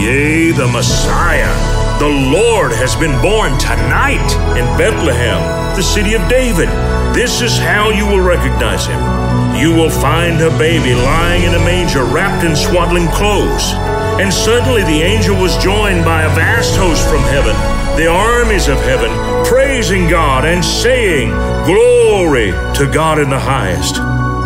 yea, 0.00 0.52
the 0.52 0.66
Messiah, 0.66 1.75
the 1.98 2.30
Lord 2.32 2.72
has 2.72 2.94
been 2.96 3.20
born 3.22 3.58
tonight 3.58 4.28
in 4.58 4.64
Bethlehem, 4.78 5.76
the 5.76 5.82
city 5.82 6.14
of 6.14 6.28
David. 6.28 6.68
This 7.14 7.40
is 7.40 7.58
how 7.58 7.90
you 7.90 8.06
will 8.06 8.20
recognize 8.20 8.86
him 8.86 9.26
you 9.58 9.74
will 9.74 9.90
find 9.90 10.40
a 10.42 10.50
baby 10.58 10.94
lying 10.94 11.44
in 11.44 11.54
a 11.54 11.58
manger 11.58 12.04
wrapped 12.04 12.44
in 12.44 12.54
swaddling 12.54 13.08
clothes. 13.08 13.72
And 14.20 14.32
suddenly 14.32 14.82
the 14.82 15.02
angel 15.02 15.40
was 15.40 15.56
joined 15.56 16.04
by 16.04 16.24
a 16.24 16.28
vast 16.34 16.76
host 16.76 17.02
from 17.08 17.22
heaven, 17.22 17.56
the 17.96 18.06
armies 18.06 18.68
of 18.68 18.76
heaven, 18.78 19.10
praising 19.46 20.08
God 20.08 20.44
and 20.44 20.62
saying, 20.64 21.30
Glory 21.64 22.50
to 22.74 22.90
God 22.92 23.18
in 23.18 23.30
the 23.30 23.40
highest, 23.40 23.96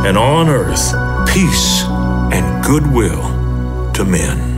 and 0.06 0.16
on 0.16 0.48
earth, 0.48 0.94
peace 1.28 1.82
and 2.32 2.64
goodwill 2.64 3.92
to 3.92 4.04
men. 4.04 4.49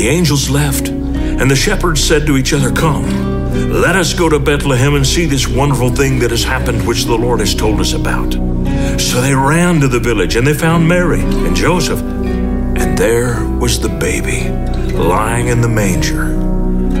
The 0.00 0.08
angels 0.08 0.48
left, 0.48 0.88
and 0.88 1.50
the 1.50 1.54
shepherds 1.54 2.02
said 2.02 2.26
to 2.26 2.38
each 2.38 2.54
other, 2.54 2.72
Come. 2.72 3.04
Let 3.70 3.96
us 3.96 4.14
go 4.14 4.30
to 4.30 4.38
Bethlehem 4.38 4.94
and 4.94 5.06
see 5.06 5.26
this 5.26 5.46
wonderful 5.46 5.90
thing 5.90 6.20
that 6.20 6.30
has 6.30 6.42
happened, 6.42 6.88
which 6.88 7.04
the 7.04 7.18
Lord 7.18 7.40
has 7.40 7.54
told 7.54 7.80
us 7.80 7.92
about. 7.92 8.32
So 8.98 9.20
they 9.20 9.34
ran 9.34 9.78
to 9.80 9.88
the 9.88 10.00
village 10.00 10.36
and 10.36 10.46
they 10.46 10.54
found 10.54 10.88
Mary 10.88 11.20
and 11.20 11.54
Joseph, 11.54 12.00
and 12.00 12.96
there 12.96 13.44
was 13.58 13.78
the 13.78 13.90
baby 13.90 14.48
lying 14.94 15.48
in 15.48 15.60
the 15.60 15.68
manger. 15.68 16.32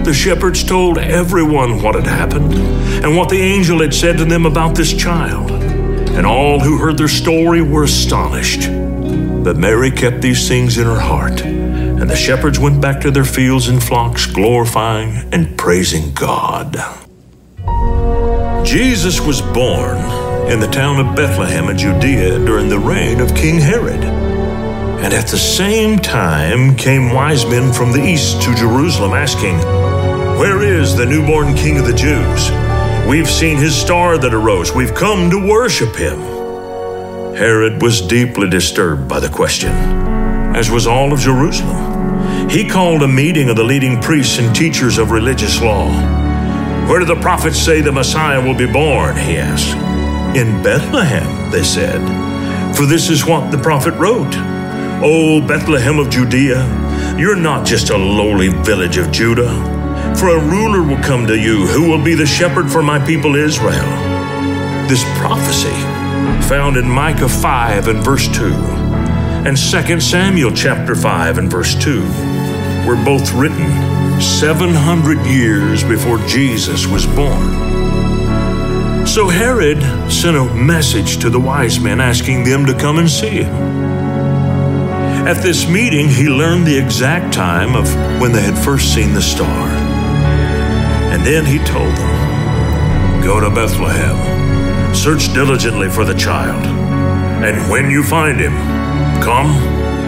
The 0.04 0.12
shepherds 0.12 0.62
told 0.62 0.98
everyone 0.98 1.80
what 1.80 1.94
had 1.94 2.06
happened 2.06 2.52
and 2.52 3.16
what 3.16 3.30
the 3.30 3.40
angel 3.40 3.80
had 3.80 3.94
said 3.94 4.18
to 4.18 4.26
them 4.26 4.44
about 4.44 4.74
this 4.74 4.92
child. 4.92 5.50
And 5.50 6.26
all 6.26 6.60
who 6.60 6.76
heard 6.76 6.98
their 6.98 7.08
story 7.08 7.62
were 7.62 7.84
astonished. 7.84 8.68
But 9.42 9.56
Mary 9.56 9.90
kept 9.90 10.20
these 10.20 10.46
things 10.46 10.76
in 10.76 10.84
her 10.84 11.00
heart 11.00 11.59
and 12.00 12.08
the 12.08 12.16
shepherds 12.16 12.58
went 12.58 12.80
back 12.80 13.00
to 13.02 13.10
their 13.10 13.24
fields 13.24 13.68
and 13.68 13.82
flocks, 13.82 14.24
glorifying 14.24 15.28
and 15.32 15.58
praising 15.58 16.12
God. 16.14 16.76
Jesus 18.64 19.20
was 19.20 19.42
born 19.42 19.98
in 20.50 20.60
the 20.60 20.70
town 20.72 20.98
of 20.98 21.14
Bethlehem 21.14 21.68
in 21.68 21.76
Judea 21.76 22.38
during 22.44 22.68
the 22.70 22.78
reign 22.78 23.20
of 23.20 23.34
King 23.34 23.60
Herod. 23.60 24.02
And 24.02 25.12
at 25.12 25.28
the 25.28 25.38
same 25.38 25.98
time 25.98 26.74
came 26.76 27.12
wise 27.12 27.44
men 27.44 27.72
from 27.72 27.92
the 27.92 28.02
east 28.02 28.40
to 28.42 28.54
Jerusalem 28.54 29.12
asking, 29.12 29.58
Where 30.38 30.62
is 30.62 30.96
the 30.96 31.06
newborn 31.06 31.54
King 31.54 31.78
of 31.78 31.86
the 31.86 31.94
Jews? 31.94 32.50
We've 33.08 33.28
seen 33.28 33.56
his 33.56 33.74
star 33.74 34.18
that 34.18 34.32
arose. 34.32 34.72
We've 34.74 34.94
come 34.94 35.30
to 35.30 35.48
worship 35.48 35.96
him. 35.96 36.18
Herod 37.34 37.82
was 37.82 38.00
deeply 38.00 38.48
disturbed 38.48 39.08
by 39.08 39.20
the 39.20 39.28
question, 39.28 39.72
as 40.54 40.70
was 40.70 40.86
all 40.86 41.12
of 41.12 41.20
Jerusalem. 41.20 41.89
He 42.50 42.68
called 42.68 43.04
a 43.04 43.06
meeting 43.06 43.48
of 43.48 43.54
the 43.54 43.62
leading 43.62 44.00
priests 44.00 44.40
and 44.40 44.52
teachers 44.52 44.98
of 44.98 45.12
religious 45.12 45.62
law. 45.62 45.88
Where 46.88 46.98
do 46.98 47.04
the 47.04 47.14
prophets 47.14 47.56
say 47.56 47.80
the 47.80 47.92
Messiah 47.92 48.44
will 48.44 48.56
be 48.56 48.66
born? 48.66 49.16
He 49.16 49.36
asked. 49.36 49.76
In 50.36 50.60
Bethlehem, 50.60 51.52
they 51.52 51.62
said. 51.62 52.00
For 52.76 52.86
this 52.86 53.08
is 53.08 53.24
what 53.24 53.52
the 53.52 53.58
prophet 53.58 53.94
wrote 53.94 54.34
O 55.00 55.40
Bethlehem 55.46 56.00
of 56.00 56.10
Judea, 56.10 57.16
you're 57.16 57.36
not 57.36 57.64
just 57.64 57.90
a 57.90 57.96
lowly 57.96 58.48
village 58.48 58.96
of 58.96 59.12
Judah. 59.12 59.54
For 60.18 60.30
a 60.30 60.44
ruler 60.44 60.82
will 60.82 61.00
come 61.04 61.28
to 61.28 61.38
you 61.38 61.68
who 61.68 61.88
will 61.88 62.02
be 62.02 62.14
the 62.16 62.26
shepherd 62.26 62.68
for 62.68 62.82
my 62.82 62.98
people 63.06 63.36
Israel. 63.36 63.86
This 64.88 65.04
prophecy, 65.20 65.70
found 66.48 66.76
in 66.76 66.90
Micah 66.90 67.28
5 67.28 67.86
and 67.86 68.02
verse 68.02 68.26
2, 68.36 68.52
and 69.46 69.56
2 69.56 70.00
Samuel 70.00 70.50
chapter 70.50 70.96
5 70.96 71.38
and 71.38 71.48
verse 71.48 71.80
2 71.80 72.29
were 72.86 73.02
both 73.04 73.32
written 73.32 74.20
700 74.20 75.26
years 75.26 75.82
before 75.84 76.18
Jesus 76.26 76.86
was 76.86 77.06
born. 77.06 77.70
So 79.06 79.28
Herod 79.28 79.82
sent 80.10 80.36
a 80.36 80.44
message 80.54 81.18
to 81.18 81.30
the 81.30 81.40
wise 81.40 81.80
men 81.80 82.00
asking 82.00 82.44
them 82.44 82.66
to 82.66 82.74
come 82.78 82.98
and 82.98 83.10
see 83.10 83.42
him. 83.42 83.54
At 85.26 85.42
this 85.42 85.68
meeting, 85.68 86.08
he 86.08 86.28
learned 86.28 86.66
the 86.66 86.78
exact 86.78 87.32
time 87.34 87.74
of 87.74 87.92
when 88.20 88.32
they 88.32 88.42
had 88.42 88.56
first 88.56 88.94
seen 88.94 89.14
the 89.14 89.22
star. 89.22 89.68
And 91.12 91.24
then 91.24 91.44
he 91.44 91.58
told 91.58 91.94
them 91.96 93.22
Go 93.22 93.40
to 93.40 93.50
Bethlehem, 93.50 94.94
search 94.94 95.32
diligently 95.34 95.88
for 95.88 96.04
the 96.04 96.14
child, 96.14 96.64
and 97.44 97.70
when 97.70 97.90
you 97.90 98.02
find 98.02 98.40
him, 98.40 98.52
come 99.22 99.50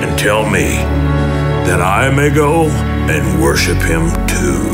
and 0.02 0.18
tell 0.18 0.48
me 0.48 1.11
that 1.66 1.80
I 1.80 2.10
may 2.10 2.30
go 2.30 2.68
and 2.68 3.42
worship 3.42 3.78
him 3.78 4.10
too. 4.26 4.72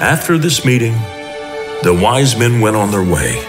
After 0.00 0.38
this 0.38 0.64
meeting, 0.64 0.92
the 1.82 1.98
wise 2.02 2.36
men 2.38 2.60
went 2.60 2.76
on 2.76 2.90
their 2.90 3.02
way, 3.02 3.42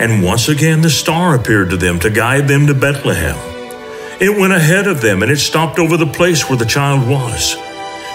and 0.00 0.22
once 0.24 0.48
again 0.48 0.80
the 0.80 0.90
star 0.90 1.34
appeared 1.34 1.70
to 1.70 1.76
them 1.76 1.98
to 2.00 2.10
guide 2.10 2.48
them 2.48 2.66
to 2.66 2.74
Bethlehem. 2.74 3.36
It 4.20 4.36
went 4.36 4.52
ahead 4.52 4.88
of 4.88 5.00
them 5.00 5.22
and 5.22 5.30
it 5.30 5.38
stopped 5.38 5.78
over 5.78 5.96
the 5.96 6.06
place 6.06 6.48
where 6.48 6.58
the 6.58 6.66
child 6.66 7.08
was. 7.08 7.54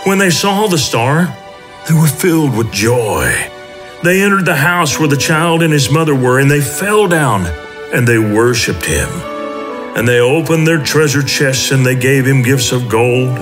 When 0.05 0.17
they 0.17 0.29
saw 0.29 0.67
the 0.67 0.77
star, 0.77 1.33
they 1.88 1.93
were 1.93 2.07
filled 2.07 2.57
with 2.57 2.73
joy. 2.73 3.52
They 4.03 4.22
entered 4.22 4.45
the 4.45 4.55
house 4.55 5.00
where 5.00 5.07
the 5.07 5.15
child 5.15 5.63
and 5.63 5.72
his 5.72 5.89
mother 5.89 6.13
were, 6.13 6.38
and 6.38 6.51
they 6.51 6.60
fell 6.60 7.07
down 7.07 7.45
and 7.93 8.05
they 8.05 8.19
worshiped 8.19 8.86
him. 8.86 9.10
And 9.95 10.05
they 10.05 10.19
opened 10.19 10.67
their 10.67 10.83
treasure 10.83 11.24
chests 11.24 11.72
and 11.72 11.86
they 11.86 11.95
gave 11.95 12.25
him 12.25 12.41
gifts 12.41 12.74
of 12.74 12.89
gold, 12.89 13.38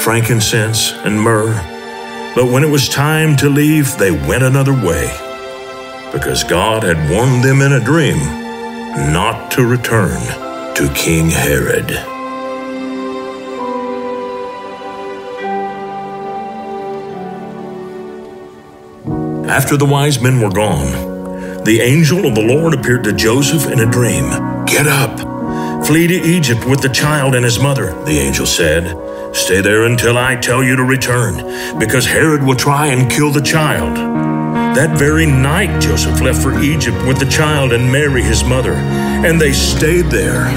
frankincense, 0.00 0.92
and 0.92 1.18
myrrh. 1.18 1.54
But 2.34 2.50
when 2.52 2.62
it 2.62 2.68
was 2.68 2.90
time 2.90 3.36
to 3.36 3.48
leave, 3.48 3.96
they 3.96 4.10
went 4.10 4.42
another 4.42 4.74
way, 4.74 5.06
because 6.12 6.44
God 6.44 6.82
had 6.82 7.10
warned 7.10 7.42
them 7.42 7.62
in 7.62 7.72
a 7.72 7.82
dream 7.82 8.18
not 9.12 9.50
to 9.52 9.64
return 9.64 10.20
to 10.74 10.92
King 10.94 11.30
Herod. 11.30 12.15
After 19.56 19.78
the 19.78 19.86
wise 19.86 20.20
men 20.20 20.42
were 20.42 20.50
gone, 20.50 21.64
the 21.64 21.80
angel 21.80 22.26
of 22.26 22.34
the 22.34 22.42
Lord 22.42 22.74
appeared 22.74 23.04
to 23.04 23.12
Joseph 23.14 23.72
in 23.72 23.80
a 23.80 23.90
dream. 23.90 24.28
Get 24.66 24.86
up, 24.86 25.86
flee 25.86 26.06
to 26.08 26.14
Egypt 26.14 26.66
with 26.66 26.82
the 26.82 26.90
child 26.90 27.34
and 27.34 27.42
his 27.42 27.58
mother, 27.58 27.94
the 28.04 28.18
angel 28.18 28.44
said. 28.44 28.84
Stay 29.34 29.62
there 29.62 29.84
until 29.84 30.18
I 30.18 30.36
tell 30.36 30.62
you 30.62 30.76
to 30.76 30.82
return, 30.82 31.78
because 31.78 32.04
Herod 32.04 32.42
will 32.42 32.54
try 32.54 32.88
and 32.88 33.10
kill 33.10 33.32
the 33.32 33.40
child. 33.40 33.96
That 34.76 34.98
very 34.98 35.24
night, 35.24 35.80
Joseph 35.80 36.20
left 36.20 36.42
for 36.42 36.60
Egypt 36.60 36.98
with 37.06 37.18
the 37.18 37.24
child 37.24 37.72
and 37.72 37.90
Mary, 37.90 38.22
his 38.22 38.44
mother, 38.44 38.74
and 38.74 39.40
they 39.40 39.54
stayed 39.54 40.10
there 40.10 40.48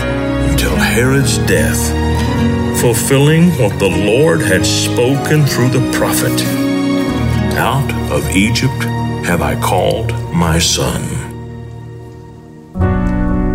until 0.52 0.76
Herod's 0.76 1.38
death, 1.48 1.80
fulfilling 2.82 3.52
what 3.52 3.80
the 3.80 3.88
Lord 3.88 4.42
had 4.42 4.66
spoken 4.66 5.46
through 5.46 5.70
the 5.70 5.90
prophet. 5.98 6.69
Out 7.60 7.92
of 8.10 8.38
Egypt 8.38 8.84
have 9.26 9.42
I 9.42 9.60
called 9.60 10.14
my 10.34 10.60
son. 10.60 11.04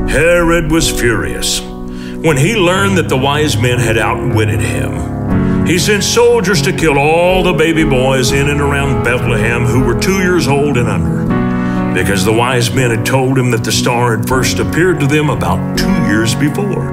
Herod 0.06 0.70
was 0.70 0.90
furious 0.90 1.62
when 1.62 2.36
he 2.36 2.54
learned 2.54 2.98
that 2.98 3.08
the 3.08 3.16
wise 3.16 3.56
men 3.56 3.78
had 3.78 3.96
outwitted 3.96 4.60
him. 4.60 5.66
He 5.66 5.78
sent 5.78 6.04
soldiers 6.04 6.60
to 6.62 6.72
kill 6.76 6.98
all 6.98 7.42
the 7.42 7.54
baby 7.54 7.82
boys 7.82 8.32
in 8.32 8.50
and 8.50 8.60
around 8.60 9.04
Bethlehem 9.04 9.64
who 9.64 9.82
were 9.82 9.98
two 9.98 10.18
years 10.18 10.48
old 10.48 10.76
and 10.76 10.86
under, 10.86 11.94
because 11.94 12.26
the 12.26 12.32
wise 12.32 12.74
men 12.74 12.90
had 12.90 13.06
told 13.06 13.38
him 13.38 13.50
that 13.52 13.64
the 13.64 13.72
star 13.72 14.18
had 14.18 14.28
first 14.28 14.58
appeared 14.58 15.00
to 15.00 15.06
them 15.06 15.30
about 15.30 15.78
two 15.78 16.06
years 16.08 16.34
before. 16.34 16.92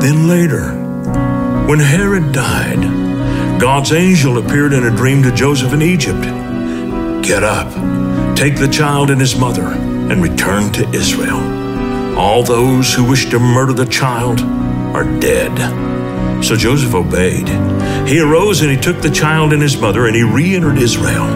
Then 0.00 0.28
later, 0.28 0.70
when 1.66 1.80
Herod 1.80 2.32
died, 2.32 2.97
God's 3.58 3.92
angel 3.92 4.38
appeared 4.38 4.72
in 4.72 4.84
a 4.84 4.96
dream 4.96 5.20
to 5.24 5.32
Joseph 5.32 5.72
in 5.72 5.82
Egypt. 5.82 6.22
Get 7.24 7.42
up, 7.42 7.66
take 8.36 8.56
the 8.56 8.68
child 8.68 9.10
and 9.10 9.20
his 9.20 9.36
mother, 9.36 9.66
and 9.66 10.22
return 10.22 10.72
to 10.74 10.88
Israel. 10.90 12.16
All 12.16 12.44
those 12.44 12.94
who 12.94 13.02
wish 13.08 13.28
to 13.30 13.40
murder 13.40 13.72
the 13.72 13.86
child 13.86 14.40
are 14.94 15.04
dead. 15.18 16.44
So 16.44 16.54
Joseph 16.54 16.94
obeyed. 16.94 17.48
He 18.08 18.20
arose 18.20 18.60
and 18.62 18.70
he 18.70 18.76
took 18.76 19.02
the 19.02 19.10
child 19.10 19.52
and 19.52 19.60
his 19.60 19.76
mother 19.76 20.06
and 20.06 20.14
he 20.14 20.22
re 20.22 20.54
entered 20.54 20.78
Israel. 20.78 21.26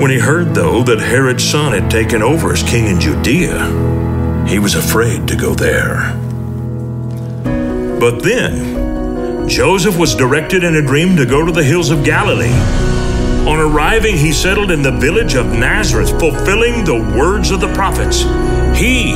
When 0.00 0.10
he 0.10 0.18
heard, 0.18 0.54
though, 0.54 0.82
that 0.84 0.98
Herod's 0.98 1.44
son 1.44 1.72
had 1.72 1.90
taken 1.90 2.22
over 2.22 2.54
as 2.54 2.62
king 2.62 2.86
in 2.86 2.98
Judea, 2.98 4.46
he 4.48 4.58
was 4.58 4.74
afraid 4.74 5.28
to 5.28 5.36
go 5.36 5.54
there. 5.54 6.18
But 8.00 8.22
then, 8.22 8.73
Joseph 9.46 9.98
was 9.98 10.14
directed 10.14 10.64
in 10.64 10.74
a 10.76 10.82
dream 10.82 11.16
to 11.16 11.26
go 11.26 11.44
to 11.44 11.52
the 11.52 11.62
hills 11.62 11.90
of 11.90 12.02
Galilee. 12.02 12.52
On 13.46 13.60
arriving, 13.60 14.16
he 14.16 14.32
settled 14.32 14.70
in 14.70 14.80
the 14.80 14.90
village 14.90 15.34
of 15.34 15.52
Nazareth, 15.52 16.18
fulfilling 16.18 16.84
the 16.84 16.94
words 17.16 17.50
of 17.50 17.60
the 17.60 17.72
prophets 17.74 18.22
He 18.78 19.12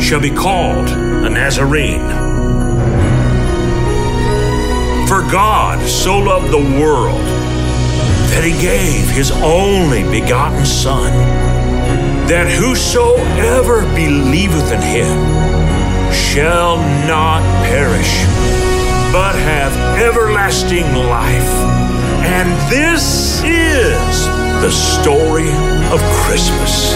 shall 0.00 0.20
be 0.20 0.30
called 0.30 0.88
a 0.88 1.30
Nazarene. 1.30 2.08
For 5.06 5.22
God 5.30 5.80
so 5.88 6.18
loved 6.18 6.50
the 6.50 6.80
world 6.80 7.20
that 8.30 8.42
he 8.44 8.60
gave 8.60 9.08
his 9.08 9.30
only 9.30 10.02
begotten 10.02 10.66
Son, 10.66 11.12
that 12.26 12.50
whosoever 12.50 13.82
believeth 13.94 14.72
in 14.72 14.82
him 14.82 16.12
shall 16.12 16.76
not 17.06 17.42
perish, 17.64 18.67
but 19.12 19.34
have 19.34 19.74
everlasting 19.98 20.92
life. 20.94 21.52
And 22.24 22.48
this 22.70 23.42
is 23.42 24.26
the 24.60 24.70
story 24.70 25.50
of 25.92 26.00
Christmas. 26.24 26.94